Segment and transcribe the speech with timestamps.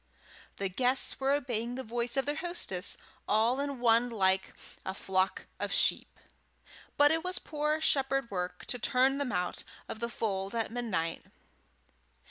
[0.55, 5.45] The guests were obeying the voice of their hostess all in one like a flock
[5.59, 6.17] of sheep,
[6.97, 11.27] but it was poor shepherd work to turn them out of the fold at midnight.